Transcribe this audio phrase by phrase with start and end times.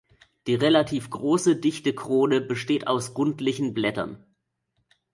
[0.47, 4.25] Die relativ große, dichte Krone besteht aus rundlichen Blättern.